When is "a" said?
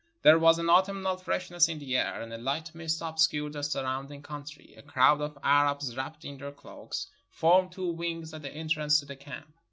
2.33-2.37, 4.75-4.81